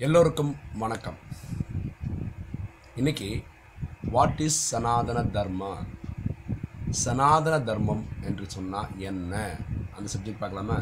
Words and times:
எல்லோருக்கும் 0.00 0.56
வணக்கம். 0.74 1.16
இன்னைக்கு 2.94 3.42
வாட் 4.02 4.40
இஸ் 4.40 4.58
சனாதன 4.66 5.22
தர்மா? 5.22 5.86
சனாதன 6.90 7.60
தர்மம் 7.60 8.06
என்று 8.20 8.50
சொன்னால் 8.50 8.98
என்ன? 8.98 9.56
அந்த 9.96 10.12
சப்ஜெக்ட் 10.18 10.38
பார்க்கலாமா? 10.38 10.78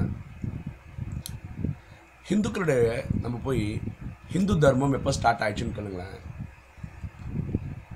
ஹிந்துக்களுடைய 2.29 3.05
நம்ம 3.21 3.41
போய் 3.45 3.81
ஹிந்து 4.29 4.59
தர்மம் 4.59 4.93
எப்போ 4.93 5.13
ஸ்டார்ட் 5.13 5.41
ஆயிடுச்சுன்னு 5.41 5.77
கேளுங்களேன். 5.79 6.19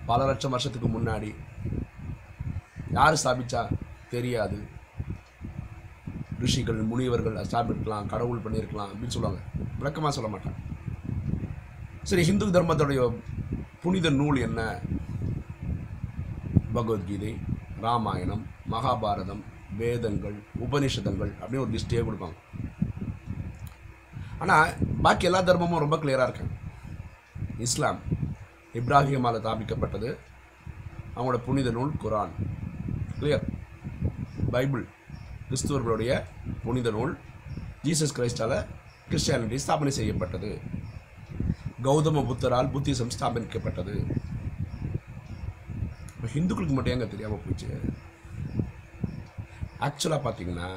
பல 0.07 0.27
லட்சம் 0.27 0.51
வருஷத்துக்கு 0.51 0.89
முன்னாடி. 0.89 1.35
யார் 2.91 3.21
ஸ்தாபிச்சா? 3.25 3.77
தெரியாது. 4.11 4.67
ரிஷிகள் 6.39 6.83
முனிவர்கள் 6.83 7.35
ஸ்தாபிக்கலாம் 7.35 8.07
கடவுள் 8.07 8.43
பண்ணியிருக்கலாம் 8.43 8.91
அப்படின்னு 8.91 9.17
சொல்லுவாங்க. 9.19 9.43
விளக்கமாக 9.79 10.15
சொல்ல 10.15 10.37
மாட்டாங்க 10.37 10.70
சரி 12.11 12.23
ஹிந்து 12.29 12.47
தர்மத்துடைய 12.55 13.01
புனித 13.83 14.11
நூல் 14.21 14.39
என்ன? 14.47 14.61
பகவத்கீதை 16.77 17.31
ராமாயணம் 17.85 18.43
மகாபாரதம் 18.73 19.43
வேதங்கள் 19.81 20.39
உபனிஷதங்கள் 20.65 21.33
அப்படின்னு 21.41 21.63
ஒரு 21.65 21.75
லிஸ்ட்டே 21.75 22.03
கொடுப்பாங்க. 22.07 22.37
ஆனால் 24.43 24.73
பாக்கி 25.05 25.29
எல்லா 25.29 25.43
தர்மமும் 25.51 25.83
ரொம்ப 25.85 25.99
கிளியராக 26.03 26.29
இருக்காங்க 26.29 26.57
இஸ்லாம் 27.67 28.01
இப்ராஹிமால் 28.81 29.41
ஸ்தாபிக்கப்பட்டது. 29.45 30.11
அவங்களோட 31.17 31.41
புனித 31.47 31.71
நூல் 31.79 31.95
குரான். 32.05 32.35
Clear 33.21 33.47
Bible. 34.57 34.85
கிறிஸ்துவர்களுடைய 35.49 36.13
புனித 36.67 36.91
நூல். 36.99 37.15
ஜீசஸ் 37.87 38.17
கிரைஸ்டால் 38.19 38.59
கிறிஸ்டியானிட்டி 39.11 39.65
ஸ்தாபனை 39.67 39.95
செய்யப்பட்டது. 40.01 40.53
கௌதம 41.87 42.23
புத்தரால் 42.29 42.73
புத்திசம் 42.73 43.13
ஸ்தாபிக்கப்பட்டது 43.15 43.95
இப்போ 46.15 46.29
ஹிந்துக்களுக்கு 46.35 46.75
மட்டும் 46.77 46.95
எங்கே 46.95 47.07
தெரியாமல் 47.13 47.45
போச்சு? 47.45 47.69
ஆக்சுவலாக 49.87 50.21
பார்த்தீங்கன்னா 50.25 50.69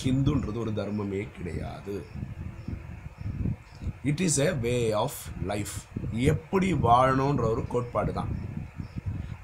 ஹிந்துன்றது 0.00 0.60
ஒரு 0.64 0.72
தர்மமே 0.80 1.22
கிடையாது. 1.36 1.94
It 4.10 4.22
is 4.26 4.38
a 4.46 4.48
way 4.66 4.74
of 5.04 5.20
life 5.52 5.74
எப்படி 6.32 6.68
வாழணுன்ற 6.88 7.46
ஒரு 7.54 7.64
கோட்பாடு 7.72 8.12
தான். 8.20 8.30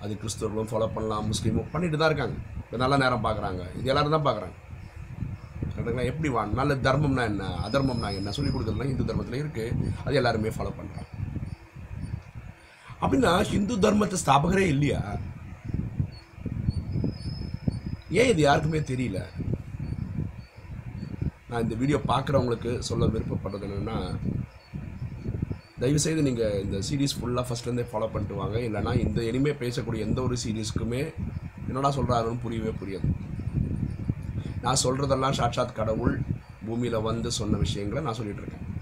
அது 0.02 0.12
கிறிஸ்தவர்களும் 0.22 0.70
ஃபாலோ 0.72 0.90
பண்ணலாம் 0.98 1.28
முஸ்லீமும் 1.33 1.72
பண்ணிட்டு 1.74 2.00
தான் 2.00 2.11
இருக்காங்க. 2.11 2.36
இப்போ 2.64 2.77
நல்ல 2.84 2.94
நேரம் 3.05 3.27
பார்க்குறாங்க 3.27 3.62
இது 3.78 3.90
எல்லோரும் 3.92 4.16
தான் 4.16 4.28
பார்க்குறாங்க 4.28 4.56
கரெக்டுங்களா 5.87 6.12
எப்படி 6.12 6.29
வா 6.34 6.42
நல்ல 6.59 6.73
தர்மம்னா 6.87 7.25
என்ன? 7.31 7.45
அதர்மம்னா 7.67 8.09
என்ன? 8.19 8.33
சொல்லி 8.37 8.51
கொடுக்குறதுலாம் 8.53 8.92
இந்து 8.92 9.09
தர்மத்தில் 9.11 9.42
இருக்குது 9.42 9.77
அது 10.05 10.19
எல்லாருமே 10.20 10.53
ஃபாலோ 10.56 10.73
பண்ணுறாங்க 10.79 11.11
அப்படின்னா 13.03 13.33
ஹிந்து 13.51 13.75
தர்மத்தை 13.84 14.17
ஸ்தாபகரே 14.23 14.64
இல்லையா? 14.75 15.01
ஏன் 18.20 18.31
இது 18.33 18.41
யாருக்குமே 18.45 18.81
தெரியல? 18.91 19.20
நான் 21.51 21.64
இந்த 21.64 21.75
வீடியோ 21.81 21.98
பார்க்குறவங்களுக்கு 22.12 22.73
சொல்ல 22.89 23.07
விருப்பப்படுறது 23.14 23.67
என்னென்னா 23.69 23.98
தயவுசெய்து 25.83 26.27
நீங்கள் 26.29 26.61
இந்த 26.64 26.79
சீரீஸ் 26.89 27.17
ஃபுல்லாக 27.19 27.47
ஃபஸ்ட்லேருந்தே 27.48 27.87
ஃபாலோ 27.91 28.09
பண்ணிட்டு 28.12 28.41
வாங்க. 28.42 28.57
இல்லைனா 28.69 28.92
இந்த 29.05 29.20
இனிமேல் 29.31 29.62
பேசக்கூடிய 29.64 30.07
எந்த 30.09 30.20
ஒரு 30.27 30.37
சீரீஸ்க்குமே 30.45 31.03
என்னடா 31.69 31.91
சொல்கிறாருன்னு 31.98 32.45
புரியவே 32.47 32.73
புரியாது. 32.83 33.09
நான் 34.62 34.76
சொல்கிறதெல்லாம் 34.82 35.30
சாட்சாத் 35.30 35.74
கடவுள் 35.74 36.20
பூமியில் 36.66 37.00
வந்து 37.00 37.30
சொன்ன 37.30 37.56
விஷயங்களை 37.56 38.02
நான் 38.02 38.16
சொல்லிகிட்டு 38.16 38.42
இருக்கேன் 38.42 38.74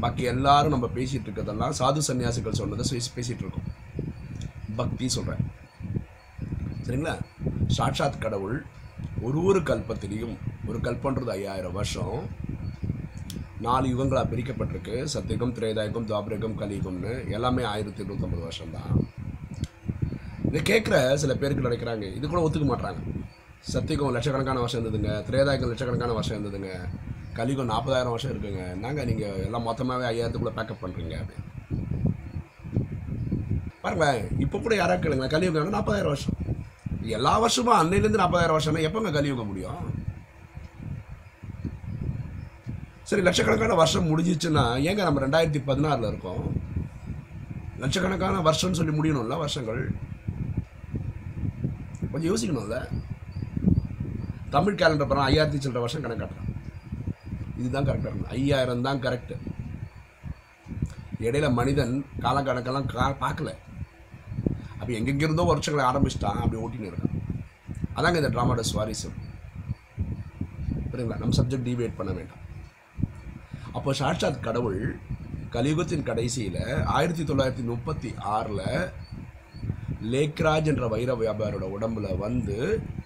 பாக்கி 0.00 0.22
எல்லாரும் 0.22 0.70
நம்ம 0.70 0.86
பேசிகிட்டு 0.86 1.26
இருக்கிறதெல்லாம் 1.26 1.72
சாது 1.78 2.00
சன்னியாசிகள் 2.06 2.52
சொன்னதை 2.52 2.84
பேசி- 2.90 3.18
பேசிகிட்டு 3.18 3.38
இருக்கோம் 3.38 3.76
பக்தி 4.76 5.08
சொல்கிறேன் 5.08 5.56
சரிங்களா? 6.84 7.18
சாட்சாத் 7.66 8.20
கடவுள் 8.20 8.64
ஒரு 9.20 9.44
ஒரு 9.44 9.60
கல்பத்திலையும் 9.60 10.36
ஒரு 10.66 10.78
கல்பன்றது 10.78 11.30
ஐயாயிரம் 11.30 11.72
வருஷம் 11.72 12.26
நாலு 13.60 13.88
யுகங்களாக 13.88 14.28
பிரிக்கப்பட்டிருக்கு. 14.28 15.08
சத்தியுகம் 15.14 15.52
திரேதாயுகம் 15.52 16.04
துவாபரகம் 16.04 16.54
கலியுகம்னு. 16.58 17.30
எல்லாமே 17.30 17.62
ஆயிரத்தி 17.62 18.02
இருநூத்தம்பது 18.02 18.40
வருஷம்தான். 18.40 19.08
இதை 20.52 20.60
கேட்குற 20.60 21.14
சில 21.14 21.34
பேருக்கு 21.34 21.68
நினைக்கிறாங்க 21.68 22.14
இது 22.14 22.28
கூட 22.28 22.48
ஒத்துக்க 22.48 22.62
மாட்றாங்க. 22.62 23.17
சத்தியகம் 23.72 24.14
லட்சக்கணக்கான 24.16 24.58
வருஷம் 24.58 24.82
இருந்ததுங்க. 24.82 25.10
திரேதாயகம் 25.28 25.70
லட்சக்கணக்கான 25.70 26.12
வருஷம் 26.18 26.38
இருந்ததுங்க. 26.38 26.70
கலிகம் 27.38 27.70
நாற்பதாயிரம் 27.72 28.14
வருஷம் 28.14 28.32
இருக்குங்க. 28.34 28.62
நாங்கள் 28.84 29.08
நீங்கள் 29.08 29.42
எல்லாம் 29.46 29.66
மொத்தமாகவே 29.66 30.06
ஐயாயிரத்துக்குள்ளே 30.10 30.52
பேக்கப் 30.58 30.82
பண்ணுறீங்க 30.82 31.14
அப்படின்னு 31.20 31.46
பாருங்களேன் 33.82 34.22
இப்போ 34.44 34.56
கூட 34.58 34.74
யாராவது 34.74 35.02
கேளுங்க 35.02 35.28
கலியுகம் 35.34 35.76
நாற்பதாயிரம் 35.76 36.12
வருஷம். 36.12 36.36
எல்லா 37.16 37.38
வருஷமும் 37.38 37.78
அன்னையிலேருந்து 37.80 38.22
நாற்பதாயிரம் 38.22 38.58
வருஷம்னா 38.58 38.86
எப்போங்க 38.86 39.12
கலியுகம் 39.12 39.46
முடியும்? 39.46 39.84
சரி 43.10 43.22
லட்சக்கணக்கான 43.22 43.74
வருஷம் 43.74 44.08
முடிஞ்சிச்சுன்னா 44.08 44.64
ஏங்க 44.88 45.02
நம்ம 45.08 45.20
ரெண்டாயிரத்தி 45.26 45.60
பதினாறில் 45.68 46.10
இருக்கோம்? 46.12 46.42
லட்சக்கணக்கான 47.84 48.40
வருஷம்னு 48.50 48.78
சொல்லி 48.80 48.94
முடியணும்ல 48.98 49.38
வருஷங்கள்? 49.44 49.82
கொஞ்சம் 52.12 52.30
யோசிக்கணும்ல. 52.32 52.78
தமிழ் 54.54 54.78
கேலண்டர் 54.80 55.10
படம் 55.10 55.28
ஐயாயிரத்தி 55.28 55.58
சில்லற 55.62 55.80
வருஷம் 55.84 56.04
கணக்காட்டுறான் 56.04 56.52
இதுதான் 57.60 57.86
கரெக்டாக 57.88 58.10
இருக்கும். 58.10 58.32
ஐயாயிரம் 58.36 58.84
தான் 58.86 59.00
கரெக்டு 59.04 59.36
இடையில 61.26 61.46
மனிதன் 61.58 61.94
காலக்கணக்கெல்லாம் 62.24 62.86
கா 62.92 63.06
பார்க்கல. 63.24 63.52
அப்போ 64.78 64.90
எங்கெங்கிருந்தோ 64.98 65.46
வருஷங்களை 65.50 65.84
ஆரம்பிச்சிட்டான் 65.90 66.42
அப்படி 66.42 66.60
ஓட்டின்னு 66.64 66.90
இருக்கான். 66.90 67.16
அதாங்க 67.96 68.20
இந்த 68.20 68.30
ட்ராமாவோட 68.34 68.64
சுவாரஸ்யம். 68.72 69.16
புரியுங்களா 70.90 71.20
நம்ம 71.22 71.36
சப்ஜெக்ட் 71.40 71.68
டிவேட் 71.68 71.98
பண்ண 72.00 72.12
வேண்டாம். 72.18 72.44
அப்போ 73.72 73.92
சாட்சாத் 74.00 74.44
கடவுள் 74.46 74.80
கலியுகத்தின் 75.56 76.08
கடைசியில் 76.10 76.62
ஆயிரத்தி 76.96 77.22
தொள்ளாயிரத்தி 77.22 77.64
முப்பத்தி 77.72 78.10
ஆறில் 78.36 78.66
லேக்ராஜ் 80.12 80.70
என்ற 80.72 80.86
வைர 80.94 81.12
வியாபாரோட 81.22 81.66
உடம்புல 81.76 82.08
வந்து 82.18 82.56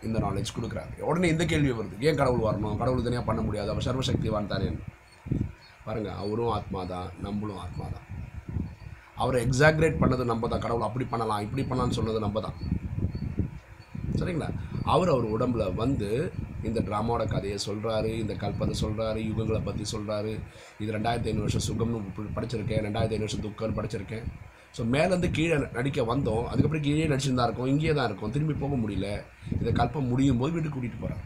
இந்த 0.08 0.18
நாலேஜ் 0.24 0.54
கொடுக்குறாரு 0.56 1.06
உடனே 1.10 1.28
இந்த 1.34 1.44
கேள்வி 1.52 1.72
வருது. 1.78 1.96
ஏன் 2.08 2.18
கடவுள் 2.20 2.46
வரணும்? 2.48 2.76
கடவுள் 2.82 3.06
தனியாக 3.06 3.26
பண்ண 3.28 3.40
முடியாது. 3.46 3.70
அவர் 3.72 3.86
சர்வசக்திவான் 3.88 4.52
தானே 4.52 4.68
பாருங்க 5.86 6.10
அவரும் 6.22 6.52
ஆத்மா 6.56 6.80
தான் 6.92 7.08
நம்மளும் 7.26 7.60
ஆத்மா 7.64 7.86
தான் 7.94 8.06
அவரை 9.22 9.38
எக்ஸாக்ரேட் 9.46 10.00
பண்ணது 10.02 10.24
நம்ம 10.32 10.48
தான் 10.52 10.62
கடவுள் 10.64 10.86
அப்படி 10.88 11.04
பண்ணலாம் 11.12 11.42
இப்படி 11.46 11.62
பண்ணலாம்னு 11.70 11.98
சொன்னது 11.98 12.24
நம்ம 12.26 12.41
தான் 12.46 12.58
சரிங்களா? 14.20 14.48
அவர் 14.92 15.12
அவர் 15.12 15.26
உடம்புல 15.34 15.64
வந்து 15.82 16.08
இந்த 16.68 16.80
ட்ராமாவோட 16.88 17.24
கதையை 17.34 17.58
சொல்கிறாரு 17.66 18.10
இந்த 18.22 18.34
கல்பத்தை 18.42 18.74
சொல்கிறாரு 18.82 19.20
யுகங்களை 19.28 19.60
பற்றி 19.68 19.84
சொல்கிறாரு 19.92 20.32
இது 20.82 20.91
ரெண்டாயிரத்தி 20.96 21.30
ஐநூறு 21.30 21.46
வருஷம் 21.46 21.66
சுகம்னு 21.68 22.00
படிச்சிருக்கேன் 22.36 22.84
ரெண்டாயிரத்தி 22.86 23.16
ஐநூறு 23.16 23.28
வருஷம் 23.28 23.44
துக்கம்னு 23.46 23.78
படிச்சிருக்கேன். 23.78 24.26
ஸோ 24.77 24.83
மேலேருந்து 24.93 25.31
கீழே 25.37 25.56
நடிக்க 25.77 26.00
வந்தோம். 26.10 26.44
அதுக்கப்புறம் 26.50 26.87
கீழே 26.87 27.09
நடிச்சிருந்தா 27.12 27.47
இருக்கோம். 27.49 27.71
இங்கேயே 27.72 27.94
தான் 27.99 28.09
இருக்கும். 28.10 28.33
திரும்பி 28.34 28.55
போக 28.62 28.77
முடியல. 28.83 29.09
இந்த 29.60 29.71
கல்பம் 29.81 30.10
முடியும் 30.12 30.41
போது 30.43 30.55
வீட்டுக்கு 30.55 30.77
கூட்டிகிட்டு 30.77 31.03
போகிறார் 31.05 31.25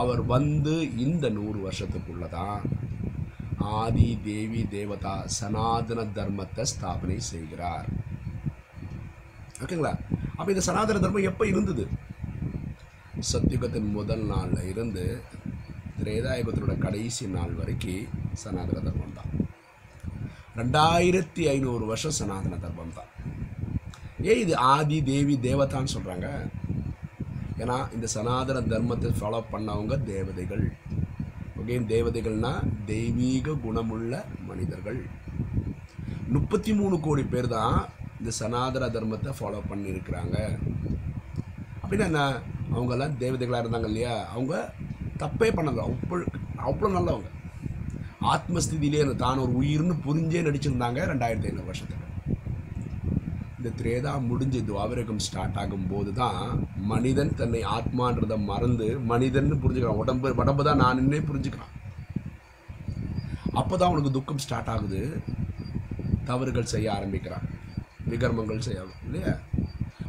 அவர் 0.00 0.20
வந்து 0.34 0.74
இந்த 1.04 1.24
நூறு 1.36 1.58
வருஷத்துக்குள்ள 1.66 2.24
தான் 2.38 2.60
ஆதி 3.80 4.08
தேவி 4.28 4.62
தேவதா 4.74 5.14
சனாதன 5.38 6.00
தர்மத்தை 6.16 6.64
ஸ்தாபனை 6.72 7.18
செய்கிறார். 7.32 7.86
ஓகேங்களா? 9.62 9.92
அப்போ 10.36 10.48
இந்த 10.54 10.64
சனாதன 10.68 11.00
தர்மம் 11.04 11.28
எப்போ 11.30 11.44
இருந்தது? 11.52 11.84
சத்தியுகத்தின் 13.32 13.90
முதல் 13.98 14.24
நாளில் 14.32 14.68
இருந்து 14.72 15.04
திரேதாயுகத்தினோட 15.98 16.74
கடைசி 16.86 17.24
நாள் 17.36 17.58
வரைக்கும் 17.60 18.08
சனாதன 18.42 18.82
தர்மம். 18.86 19.03
ரெண்டாயிரத்தி 20.58 21.42
ஐநூறு 21.52 21.84
வருஷம் 21.90 22.16
சனாதன 22.18 22.58
தர்மம் 22.64 22.96
தான். 22.98 23.10
ஏன் 24.30 24.40
இது 24.42 24.52
ஆதி 24.72 24.98
தேவி 25.08 25.34
தேவதான்னு 25.46 25.94
சொல்கிறாங்க 25.94 26.28
ஏன்னா 27.62 27.76
இந்த 27.94 28.06
சனாதன 28.14 28.62
தர்மத்தை 28.72 29.10
ஃபாலோ 29.18 29.40
பண்ணவங்க 29.52 29.96
தேவதைகள். 30.12 30.64
ஓகே 31.58 31.78
தேவதைகள்னா 31.92 32.52
தெய்வீக 32.92 33.56
குணமுள்ள 33.66 34.12
மனிதர்கள். 34.48 35.00
முப்பத்தி 36.34 36.72
மூணு 36.80 36.96
கோடி 37.00 37.24
பேர் 37.34 37.48
தான் 37.56 37.78
இந்த 38.20 38.32
சனாதன 38.40 38.90
தர்மத்தை 38.96 39.32
ஃபாலோ 39.38 39.60
பண்ணியிருக்கிறாங்க. 39.70 40.36
அப்படின்னா 41.82 42.08
என்ன? 42.12 42.24
அவங்கெல்லாம் 42.74 43.20
தேவதைகளாக 43.22 43.62
இருந்தாங்க 43.64 43.90
இல்லையா? 43.92 44.14
அவங்க 44.34 44.54
தப்பே 45.22 45.48
பண்ணல. 45.56 45.84
அவ்வளோ 45.88 46.24
அவ்வளோ 46.68 46.90
நல்லவங்க. 46.98 47.30
ஆத்மஸ்திதியிலே 48.32 49.02
அந்த 49.04 49.16
தான் 49.24 49.42
ஒரு 49.44 49.52
உயிர்னு 49.60 49.94
புரிஞ்சே 50.06 50.42
நடிச்சிருந்தாங்க 50.46 51.00
ரெண்டாயிரத்தி 51.10 51.48
ஐநூறு 51.50 51.68
வருஷத்தில். 51.70 52.00
இந்த 53.58 53.70
திரேதா 53.78 54.12
முடிஞ்சு 54.30 54.60
துவாபரகம் 54.68 55.22
ஸ்டார்ட் 55.26 55.58
ஆகும்போது 55.62 56.10
தான் 56.20 56.42
மனிதன் 56.92 57.32
தன்னை 57.40 57.62
ஆத்மான்றதை 57.76 58.36
மறந்து 58.50 58.88
மனிதன் 59.12 59.50
புரிஞ்சுக்கிறான். 59.62 60.02
உடம்பு 60.02 60.34
உடம்பு 60.42 60.64
தான் 60.68 60.82
நான் 60.84 61.08
புரிஞ்சுக்கிறான். 61.30 61.72
அப்போ 63.60 63.74
தான் 63.76 63.88
அவனுக்கு 63.90 64.16
துக்கம் 64.18 64.42
ஸ்டார்ட் 64.44 64.70
ஆகுது. 64.74 65.02
தவறுகள் 66.30 66.72
செய்ய 66.74 66.86
ஆரம்பிக்கிறான். 66.98 67.46
விகர்மங்கள் 68.12 68.66
செய்ய 68.66 68.86
இல்லையா? 69.06 69.32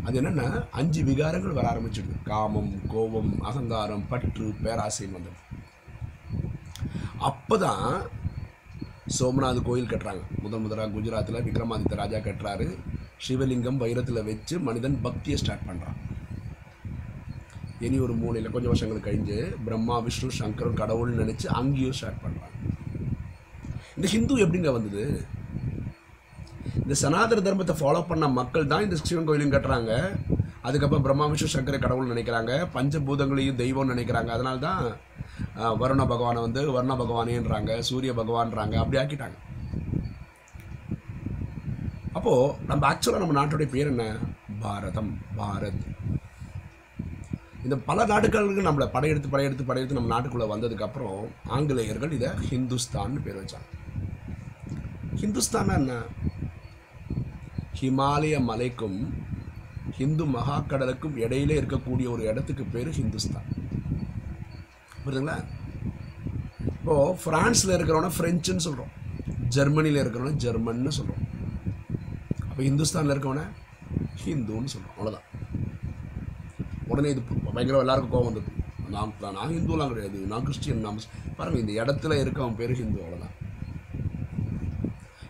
அது 0.06 0.18
என்னென்னா 0.22 0.48
அஞ்சு 0.80 1.02
விகாரங்கள் 1.10 1.58
வர 1.58 1.66
ஆரம்பிச்சிடுது. 1.74 2.16
காமம் 2.30 2.72
கோபம் 2.94 3.32
அகங்காரம் 3.50 4.08
பற்று 4.12 4.48
பேராசைன்னு 4.64 5.18
வந்துடும் 5.18 5.45
அப்போ 7.30 7.56
தான் 7.66 7.86
சோமநாத் 9.18 9.68
கோயில் 9.68 9.92
கட்டுறாங்க. 9.92 10.24
முதன் 10.44 10.64
முதலாக 10.64 10.94
குஜராத்தில் 10.96 11.44
விக்ரமாதித்த 11.48 12.00
ராஜா 12.02 12.20
கட்டுறாரு. 12.28 12.68
சிவலிங்கம் 13.26 13.80
வைரத்தில் 13.84 14.28
வச்சு 14.30 14.56
மனிதன் 14.68 14.98
பக்தியை 15.06 15.38
ஸ்டார்ட் 15.42 15.68
பண்ணுறான் 15.70 16.00
இனி 17.86 17.98
ஒரு 18.06 18.14
மூலையில் 18.22 18.54
கொஞ்சம் 18.54 18.72
வருஷங்கள் 18.74 19.06
கழிஞ்சு 19.08 19.38
பிரம்மா 19.66 19.96
விஷ்ணு 20.06 20.30
சங்கர் 20.40 20.80
கடவுள்னு 20.82 21.22
நினச்சி 21.24 21.48
அங்கேயும் 21.60 21.98
ஸ்டார்ட் 22.00 22.22
பண்ணுறாங்க 22.26 22.54
இந்த 23.98 24.08
ஹிந்து 24.14 24.44
எப்படிங்க 24.44 24.72
வந்தது? 24.78 25.04
இந்த 26.84 26.96
சனாதன 27.02 27.44
தர்மத்தை 27.48 27.76
ஃபாலோ 27.82 28.02
பண்ண 28.10 28.26
மக்கள் 28.40 28.72
தான் 28.72 28.86
இந்த 28.86 28.98
சிவன் 29.08 29.28
கோயிலையும் 29.28 29.56
கட்டுறாங்க. 29.56 29.92
அதுக்கப்புறம் 30.68 31.06
பிரம்மா 31.06 31.26
விஷ்ணு 31.32 31.54
சங்கரை 31.56 31.80
கடவுள் 31.82 32.12
நினைக்கிறாங்க. 32.14 32.54
பஞ்சபூதங்களையும் 32.76 33.60
தெய்வம்னு 33.62 33.94
நினைக்கிறாங்க. 33.94 34.32
அதனால 34.36 34.58
தான் 34.68 34.84
வருண 35.58 36.08
பகவானை 36.08 36.42
வந்து 36.42 36.72
வர்ண 36.72 36.94
பகவானேன்றாங்க 36.96 37.80
சூரிய 37.80 38.14
பகவான்றாங்க 38.14 38.76
அப்படி 38.76 38.98
ஆக்கிட்டாங்க. 39.04 39.38
அப்போது 42.14 42.56
நம்ம 42.66 42.94
ஆக்சுவலாக 42.94 43.18
நம்ம 43.18 43.46
நாட்டுடைய 43.46 43.70
பேர் 43.70 43.88
என்ன? 43.88 44.18
பாரதம் 44.60 45.18
பாரத். 45.38 45.84
இந்த 47.64 47.78
பல 47.78 48.06
நாடுகளுக்கு 48.06 48.62
நம்மளை 48.62 48.88
படையெடுத்து 48.88 49.30
படையெடுத்து 49.30 49.66
படையெடுத்து 49.66 50.02
நம்ம 50.02 50.10
நாட்டுக்குள்ளே 50.16 50.48
வந்ததுக்கப்புறம் 50.56 51.28
ஆங்கிலேயர்கள் 51.48 52.12
இதை 52.12 52.30
ஹிந்துஸ்தான்னு 52.30 53.22
பேர் 53.24 53.44
வச்சாங்க. 53.44 53.70
ஹிந்துஸ்தான் 55.16 55.74
என்ன? 55.74 56.02
ஹிமாலய 57.82 58.40
மலைக்கும் 58.44 59.14
ஹிந்து 59.92 60.26
மகாக்கடலுக்கும் 60.26 61.18
இடையில 61.18 61.56
இருக்கக்கூடிய 61.62 62.10
ஒரு 62.10 62.24
இடத்துக்கு 62.24 62.64
பேர் 62.64 62.90
ஹிந்துஸ்தான். 62.90 63.50
புரியுதுங்களா? 65.06 65.38
இப்போது 66.78 67.18
ஃப்ரான்ஸில் 67.22 67.76
இருக்கிறவன 67.76 68.10
ஃப்ரெஞ்சுன்னு 68.16 68.66
சொல்கிறோம் 68.68 68.92
ஜெர்மனியில் 69.56 70.02
இருக்கிறவன 70.04 70.36
ஜெர்மன்னு 70.44 70.94
சொல்கிறோம் 70.98 71.24
அப்போ 72.50 72.62
ஹிந்துஸ்தானில் 72.64 73.14
இருக்கவன 73.16 73.44
ஹிந்துன்னு 74.24 74.74
சொல்கிறோம் 74.74 74.96
அவ்வளோதான் 74.98 75.28
உடனே 76.88 77.10
இது 77.10 77.22
பயங்கரம் 77.56 77.84
எல்லாருக்கும் 77.84 78.14
கோவம் 78.14 78.30
வந்தது. 78.30 78.52
நான் 78.94 79.14
நான் 79.38 79.54
ஹிந்துலாம் 79.56 79.92
கிடையாது. 79.92 80.20
நான் 80.32 80.44
கிறிஸ்டியன் 80.44 80.86
நான் 80.88 81.00
பாருங்கள் 81.38 81.64
இந்த 81.64 81.74
இடத்துல 81.82 82.20
இருக்கவன் 82.24 82.58
பேர் 82.60 82.74
ஹிந்து 82.82 83.04
அவ்வளோதான் 83.06 83.34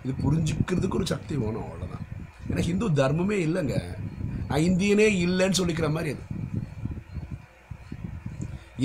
இது 0.04 0.13
புரிஞ்சுக்கிறதுக்கு 0.24 1.00
ஒரு 1.00 1.06
சக்தி 1.13 1.36
வேணும் 1.44 1.66
அவ்வளோதான் 1.66 2.04
ஏன்னா 2.50 2.63
ஹிந்து 2.69 2.89
தர்மமே 3.01 3.38
இல்லைங்க. 3.48 3.77
நான் 4.50 4.66
இந்தியனே 4.69 5.07
இல்லைன்னு 5.25 5.60
சொல்லிக்கிற 5.62 5.89
மாதிரி 5.92 6.13
அது. 6.16 6.24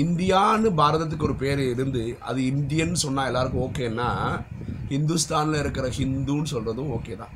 இந்தியான்னு 0.03 0.69
பாரதத்துக்கு 0.79 1.27
ஒரு 1.29 1.35
பேர் 1.35 1.61
இருந்து 1.73 2.17
அது 2.29 2.41
இந்தியன்னு 2.41 2.99
சொன்னால் 3.05 3.29
எல்லாருக்கும் 3.29 3.65
ஓகேன்னா 3.67 4.09
ஹிந்துஸ்தானில் 4.91 5.59
இருக்கிற 5.59 5.87
ஹிந்துன்னு 5.97 6.51
சொல்கிறதும் 6.53 6.93
ஓகே 6.97 7.15
தான். 7.21 7.33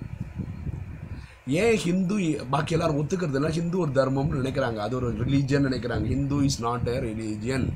ஏன் 1.62 1.78
ஹிந்து 1.84 2.16
பாக்கி 2.54 2.74
எல்லாரும் 2.76 3.00
ஒத்துக்கிறதுனா 3.02 3.50
ஹிந்து 3.58 3.78
ஒரு 3.80 3.92
தர்மம்னு 3.92 4.40
நினைக்கிறாங்க. 4.42 4.80
அது 4.86 4.96
ஒரு 4.96 5.10
ரிலீஜியன் 5.24 5.68
நினைக்கிறாங்க. 5.70 6.06
Hindu 6.14 6.38
is 6.46 6.62
not 6.62 6.88
a 6.94 6.96
religion 7.00 7.68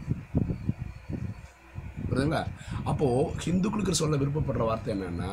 புரியுதுங்களா? 2.09 2.43
அப்போது 2.83 3.31
ஹிந்துக்களுக்கு 3.45 3.99
சொல்ல 4.01 4.17
விருப்பப்படுற 4.17 4.65
வார்த்தை 4.69 4.93
என்னென்னா 4.95 5.31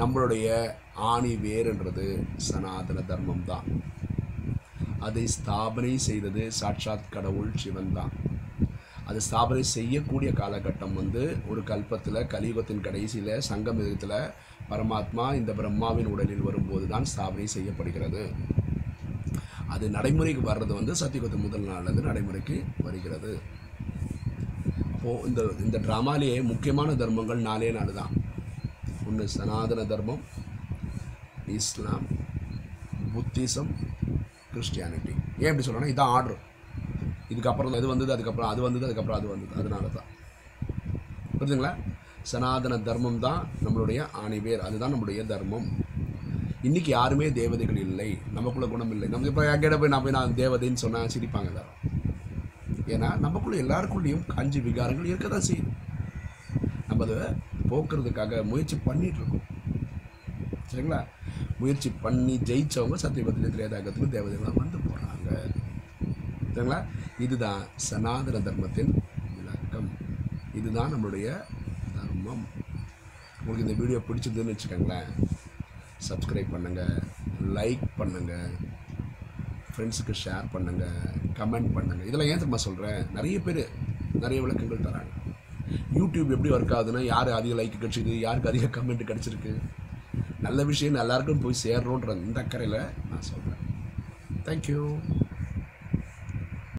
நம்மளுடைய 0.00 0.46
ஆணி 0.94 1.34
வேறுன்றது 1.34 2.06
சனாதன 2.36 3.02
தர்மம் 3.10 3.44
தான். 3.44 3.66
அதை 5.06 5.24
ஸ்தாபனை 5.36 5.92
செய்தது 6.08 6.42
சாட்சாத் 6.60 7.12
கடவுள் 7.14 7.52
சிவன் 7.62 7.92
தான் 7.98 8.12
அது 9.08 9.20
ஸ்தாபனை 9.26 9.62
செய்யக்கூடிய 9.76 10.30
காலகட்டம் 10.40 10.94
வந்து 11.00 11.22
ஒரு 11.50 11.60
கல்பத்தில் 11.70 12.28
கலியுகத்தின் 12.34 12.84
கடைசியில் 12.86 13.32
சங்கம் 13.48 13.78
விதத்தில் 13.80 14.18
பரமாத்மா 14.70 15.24
இந்த 15.38 15.52
பிரம்மாவின் 15.52 16.10
உடலில் 16.12 16.46
வரும்போது 16.48 16.84
தான் 16.92 17.08
ஸ்தாபனை 17.12 17.46
செய்யப்படுகிறது. 17.54 18.22
அது 19.74 19.84
நடைமுறைக்கு 19.96 20.42
வர்றது 20.50 20.72
வந்து 20.78 20.94
சத்தியுகத்து 21.00 21.38
முதல் 21.44 21.68
நாள்லேருந்து 21.70 22.08
நடைமுறைக்கு 22.10 22.56
வருகிறது. 22.86 23.32
அப்போது 24.92 25.28
இந்த 25.28 25.42
இந்த 25.64 25.78
ட்ராமாலேயே 25.86 26.36
முக்கியமான 26.50 26.90
தர்மங்கள் 27.02 27.46
நாலே 27.48 27.70
நாள் 27.78 27.96
தான். 28.00 28.12
ஒன்று 29.06 29.26
சனாதன 29.36 29.84
தர்மம் 29.92 30.22
இஸ்லாம் 31.58 32.06
புத்திசம் 33.14 33.72
கிறிஸ்டியானிட்டி 34.54 35.12
ஏன் 35.44 35.50
இப்படி 35.52 35.66
சொல்லணும்னா 35.66 35.92
இதான் 35.94 36.12
ஆர்டர் 36.16 36.40
இதுக்கப்புறம் 37.32 37.76
இது 37.80 37.88
வந்தது 37.92 38.12
அதுக்கப்புறம் 38.14 38.50
அது 38.52 38.60
வந்தது 38.66 38.86
அதுக்கப்புறம் 38.86 39.18
அது 39.20 39.28
வந்தது. 39.32 39.52
அதனால 39.60 39.88
தான் 39.96 40.08
புரியுதுங்களா 41.36 41.72
சனாதன 42.30 42.74
தர்மம் 42.88 43.22
தான் 43.26 43.40
நம்மளுடைய 43.64 44.00
ஆணிவேர். 44.24 44.64
அதுதான் 44.66 44.92
நம்மளுடைய 44.94 45.22
தர்மம். 45.32 45.66
இன்றைக்கி 46.68 46.90
யாருமே 46.98 47.26
தேவதைகள் 47.38 47.80
இல்லை. 47.86 48.10
நமக்குள்ளே 48.36 48.68
குணம் 48.72 48.92
இல்லை. 48.94 49.06
நம்ம 49.12 49.26
இப்போ 49.30 49.44
எங்கிட்ட 49.52 49.78
போய் 49.78 49.92
நான் 49.94 50.04
போய் 50.04 50.16
நான் 50.18 50.36
தேவதைன்னு 50.42 50.82
சொன்னால் 50.84 51.12
சிரிப்பாங்க 51.14 51.50
எல்லாரும். 51.52 51.78
ஏன்னா 52.94 53.08
நமக்குள்ளே 53.24 53.58
எல்லாருக்குள்ளேயும் 53.64 54.24
அஞ்சு 54.40 54.60
விகாரங்கள் 54.60 55.10
இருக்க 55.10 55.28
தான் 55.28 55.48
செய்யுது. 55.48 55.72
நம்ம 56.88 57.04
அதை 57.06 57.18
போக்குறதுக்காக 57.70 58.42
முயற்சி 58.50 58.76
பண்ணிட்டு 58.86 59.20
இருக்கோம். 59.20 59.46
சரிங்களா? 60.70 61.00
முயற்சி 61.62 61.90
பண்ணி 62.04 62.34
ஜெயிச்சவங்க 62.50 62.96
சத்தியபத்திர 63.04 63.50
திரேதாகத்துக்கு 63.54 64.14
தேவதைகளாக 64.16 64.60
வந்து 64.62 64.78
போகிறாங்க 64.86 65.30
சரிங்களா? 66.54 66.78
இதுதான் 67.24 67.62
சனாதன 67.88 68.40
தர்மத்தின் 68.46 68.90
விளக்கம். 69.36 69.88
இதுதான் 70.58 70.92
நம்மளுடைய 70.94 71.28
தர்மம். 71.94 72.44
உங்களுக்கு 73.38 73.64
இந்த 73.66 73.76
வீடியோ 73.80 73.98
பிடிச்சிருந்துன்னு 74.08 74.54
வச்சுக்கோங்களேன். 74.54 75.10
சப்ஸ்கிரைப் 76.08 76.52
பண்ணுங்கள் 76.54 76.94
லைக் 77.56 77.84
பண்ணுங்கள் 78.00 78.52
ஃப்ரெண்ட்ஸுக்கு 79.72 80.14
ஷேர் 80.22 80.46
பண்ணுங்கள் 80.54 80.98
கமெண்ட் 81.38 81.70
பண்ணுங்கள் 81.76 82.08
இதெல்லாம் 82.08 82.30
ஏன் 82.32 82.42
திரும்ப 82.42 82.60
சொல்கிறேன் 82.66 83.00
நிறைய 83.16 83.36
பேர் 83.46 83.62
நிறைய 84.24 84.38
விளக்கங்கள் 84.44 84.86
தராங்க. 84.86 85.12
யூடியூப் 85.98 86.34
எப்படி 86.34 86.52
ஒர்க் 86.56 86.76
ஆகுதுன்னா 86.78 87.02
யார் 87.12 87.30
அதிக 87.38 87.54
லைக் 87.60 87.80
கிடச்சிது 87.82 88.14
யாருக்கு 88.26 88.52
அதிக 88.52 88.66
கமெண்ட் 88.76 89.08
கிடச்சிருக்கு? 89.10 89.52
நல்ல 90.42 90.60
விஷயம் 90.64 90.96
எல்லாருக்கும் 90.96 91.42
போய் 91.42 91.62
சேரணுன்ற 91.62 92.14
இந்த 92.20 92.38
அக்கறையில் 92.40 92.80
நான் 93.10 93.26
சொல்கிறேன் 93.26 93.60
தேங்க்யூ 94.46 94.80